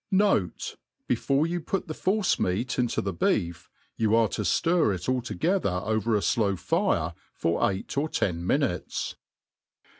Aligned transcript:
Note, 0.09 0.77
before 1.07 1.45
you 1.45 1.59
put 1.61 1.87
the 1.87 1.93
force 1.93 2.39
meat 2.39 2.69
ihto 2.69 3.03
the 3.03 3.13
beef, 3.13 3.69
you 3.97 4.15
arc 4.15 4.31
to 4.31 4.41
ftir 4.41 4.95
it 4.95 5.07
all 5.07 5.21
together 5.21 5.79
over 5.83 6.15
a 6.15 6.23
flow 6.23 6.55
fire 6.55 7.13
for 7.35 7.69
eight 7.69 7.95
or 7.99 8.09
ten 8.09 8.43
minutes. 8.43 9.15